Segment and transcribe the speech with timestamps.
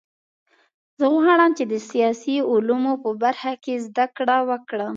[0.99, 4.89] زه غواړم چې د سیاسي علومو په برخه کې زده کړه وکړم